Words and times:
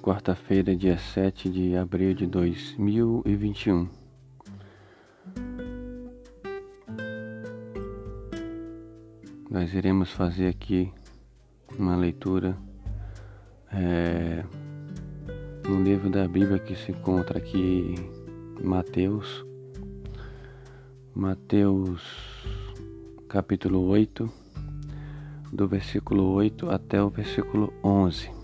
quarta-feira, 0.00 0.76
dia 0.76 0.96
7 0.96 1.50
de 1.50 1.76
abril 1.76 2.14
de 2.14 2.26
2021. 2.26 3.88
Nós 9.50 9.74
iremos 9.74 10.12
fazer 10.12 10.46
aqui 10.46 10.92
uma 11.76 11.96
leitura 11.96 12.56
é, 13.72 14.44
no 15.68 15.82
livro 15.82 16.08
da 16.08 16.28
Bíblia 16.28 16.60
que 16.60 16.76
se 16.76 16.92
encontra 16.92 17.38
aqui 17.38 17.96
em 18.60 18.64
Mateus, 18.64 19.44
Mateus 21.12 22.00
capítulo 23.28 23.86
8, 23.86 24.30
do 25.52 25.66
versículo 25.66 26.32
8 26.32 26.70
até 26.70 27.02
o 27.02 27.10
versículo 27.10 27.72
11. 27.82 28.35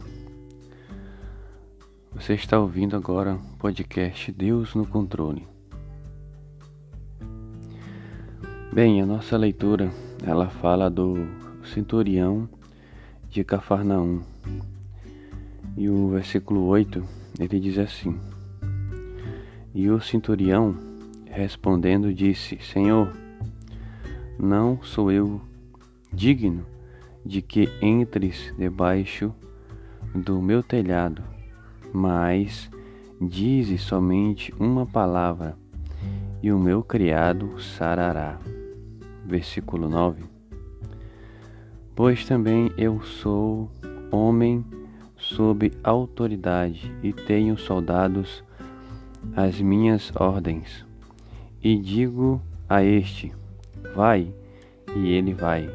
Você 2.23 2.35
está 2.35 2.57
ouvindo 2.57 2.95
agora 2.95 3.35
o 3.35 3.57
podcast 3.57 4.31
Deus 4.31 4.77
no 4.77 4.87
Controle. 4.87 5.45
Bem, 8.73 9.03
a 9.03 9.07
nossa 9.07 9.37
leitura 9.37 9.91
ela 10.25 10.49
fala 10.49 10.89
do 10.89 11.17
centurião 11.65 12.49
de 13.29 13.43
Cafarnaum. 13.43 14.23
E 15.77 15.89
o 15.89 16.11
versículo 16.11 16.65
8 16.67 17.05
ele 17.41 17.59
diz 17.59 17.77
assim: 17.77 18.17
E 19.75 19.91
o 19.91 20.01
centurião 20.01 20.79
respondendo 21.27 22.15
disse: 22.15 22.57
Senhor, 22.63 23.13
não 24.39 24.81
sou 24.81 25.11
eu 25.11 25.41
digno 26.13 26.65
de 27.27 27.43
que 27.43 27.69
entres 27.83 28.55
debaixo 28.57 29.35
do 30.15 30.41
meu 30.41 30.63
telhado 30.63 31.32
mas 31.93 32.71
dize 33.21 33.79
somente 33.79 34.53
uma 34.59 34.87
palavra, 34.87 35.57
e 36.43 36.51
o 36.51 36.59
meu 36.59 36.83
criado 36.83 37.61
sarará. 37.61 38.39
Versículo 39.25 39.89
9. 39.89 40.25
Pois 41.95 42.25
também 42.25 42.71
eu 42.77 43.01
sou 43.03 43.71
homem 44.11 44.65
sob 45.17 45.71
autoridade 45.85 46.93
e 47.03 47.13
tenho 47.13 47.57
soldados 47.57 48.43
às 49.37 49.61
minhas 49.61 50.11
ordens. 50.17 50.85
E 51.63 51.79
digo 51.79 52.43
a 52.69 52.83
este: 52.83 53.33
Vai, 53.95 54.33
e 54.97 55.13
ele 55.13 55.33
vai. 55.33 55.71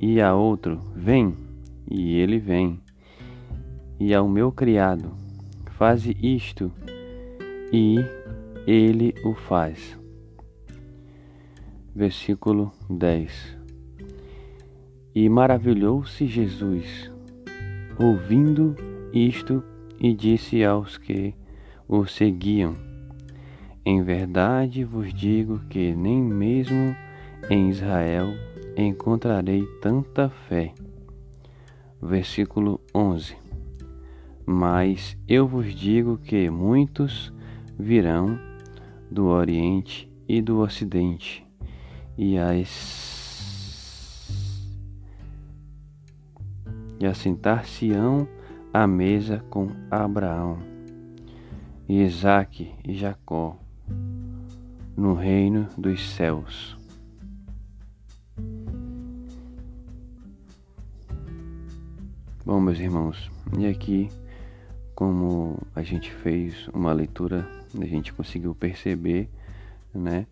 E 0.00 0.20
a 0.20 0.34
outro: 0.34 0.80
Vem, 0.94 1.34
e 1.90 2.16
ele 2.16 2.38
vem. 2.38 2.78
E 3.98 4.14
ao 4.14 4.28
meu 4.28 4.52
criado: 4.52 5.27
faze 5.78 6.16
isto, 6.20 6.72
e 7.72 7.98
ele 8.66 9.14
o 9.24 9.32
faz. 9.32 9.96
Versículo 11.94 12.72
10 12.90 13.56
E 15.14 15.28
maravilhou-se 15.28 16.26
Jesus, 16.26 17.12
ouvindo 17.96 18.74
isto, 19.12 19.62
e 20.00 20.12
disse 20.12 20.64
aos 20.64 20.98
que 20.98 21.32
o 21.86 22.04
seguiam: 22.06 22.74
Em 23.86 24.02
verdade 24.02 24.82
vos 24.82 25.14
digo 25.14 25.60
que 25.70 25.94
nem 25.94 26.20
mesmo 26.20 26.96
em 27.48 27.70
Israel 27.70 28.26
encontrarei 28.76 29.64
tanta 29.80 30.28
fé. 30.28 30.74
Versículo 32.02 32.80
11 32.92 33.47
mas 34.50 35.14
eu 35.28 35.46
vos 35.46 35.74
digo 35.74 36.16
que 36.16 36.48
muitos 36.48 37.30
virão 37.78 38.40
do 39.10 39.26
Oriente 39.26 40.10
e 40.26 40.40
do 40.40 40.60
Ocidente, 40.60 41.46
e, 42.16 42.38
as... 42.38 42.66
e 46.98 47.04
assentar-se-ão 47.04 48.26
à 48.72 48.86
mesa 48.86 49.44
com 49.50 49.68
Abraão, 49.90 50.60
Isaque 51.86 52.72
e 52.82 52.94
Jacó, 52.94 53.54
no 54.96 55.12
reino 55.12 55.68
dos 55.76 56.00
céus. 56.14 56.74
Bom, 62.46 62.58
meus 62.62 62.78
irmãos, 62.78 63.30
e 63.58 63.66
aqui 63.66 64.08
como 64.98 65.56
a 65.76 65.82
gente 65.84 66.10
fez 66.10 66.66
uma 66.74 66.92
leitura, 66.92 67.48
a 67.80 67.84
gente 67.84 68.12
conseguiu 68.12 68.52
perceber, 68.52 69.28
né, 69.94 70.26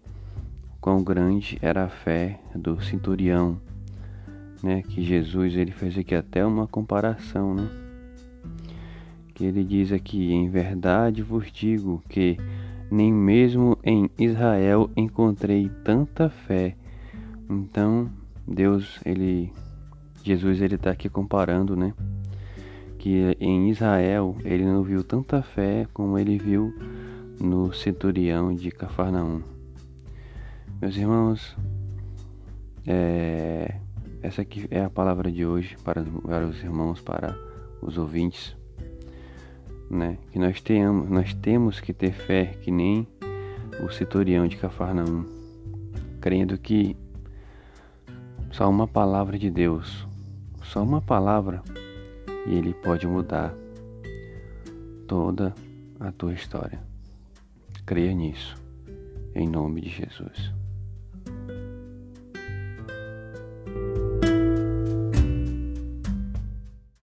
quão 0.80 1.04
grande 1.04 1.56
era 1.62 1.84
a 1.84 1.88
fé 1.88 2.40
do 2.52 2.82
centurião, 2.82 3.60
né, 4.60 4.82
que 4.82 5.04
Jesus 5.04 5.54
ele 5.54 5.70
fez 5.70 5.96
aqui 5.96 6.16
até 6.16 6.44
uma 6.44 6.66
comparação, 6.66 7.54
né, 7.54 7.68
que 9.36 9.44
ele 9.44 9.62
diz 9.62 9.92
aqui, 9.92 10.32
em 10.32 10.50
verdade 10.50 11.22
vos 11.22 11.52
digo 11.52 12.02
que 12.08 12.36
nem 12.90 13.12
mesmo 13.12 13.78
em 13.84 14.10
Israel 14.18 14.90
encontrei 14.96 15.70
tanta 15.84 16.28
fé. 16.28 16.74
Então, 17.48 18.10
Deus, 18.44 18.98
ele, 19.06 19.52
Jesus, 20.24 20.60
ele 20.60 20.74
está 20.74 20.90
aqui 20.90 21.08
comparando, 21.08 21.76
né? 21.76 21.94
Que 23.06 23.36
em 23.38 23.70
Israel 23.70 24.36
ele 24.44 24.64
não 24.64 24.82
viu 24.82 25.04
tanta 25.04 25.40
fé 25.40 25.86
como 25.94 26.18
ele 26.18 26.36
viu 26.36 26.74
no 27.38 27.72
centurião 27.72 28.52
de 28.52 28.68
Cafarnaum. 28.72 29.42
Meus 30.82 30.96
irmãos, 30.96 31.56
é, 32.84 33.76
essa 34.20 34.42
aqui 34.42 34.66
é 34.72 34.82
a 34.82 34.90
palavra 34.90 35.30
de 35.30 35.46
hoje 35.46 35.76
para, 35.84 36.02
para 36.02 36.48
os 36.48 36.60
irmãos, 36.60 37.00
para 37.00 37.38
os 37.80 37.96
ouvintes, 37.96 38.56
né? 39.88 40.18
Que 40.32 40.40
nós 40.40 40.60
tenhamos, 40.60 41.08
nós 41.08 41.32
temos 41.32 41.78
que 41.78 41.92
ter 41.92 42.10
fé 42.10 42.56
que 42.60 42.72
nem 42.72 43.06
o 43.84 43.88
centurião 43.88 44.48
de 44.48 44.56
Cafarnaum, 44.56 45.24
crendo 46.20 46.58
que 46.58 46.96
só 48.50 48.68
uma 48.68 48.88
palavra 48.88 49.38
de 49.38 49.48
Deus, 49.48 50.08
só 50.60 50.82
uma 50.82 51.00
palavra 51.00 51.62
e 52.46 52.54
ele 52.54 52.72
pode 52.74 53.06
mudar 53.06 53.54
toda 55.06 55.54
a 56.00 56.12
tua 56.12 56.32
história. 56.32 56.80
Creia 57.84 58.12
nisso, 58.14 58.56
em 59.34 59.48
nome 59.48 59.80
de 59.80 59.88
Jesus. 59.88 60.52